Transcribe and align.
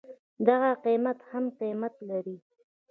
دغه 0.47 0.71
قيمت 0.85 1.17
هم 1.31 1.45
قيمت 1.61 1.95
لري. 2.09 2.37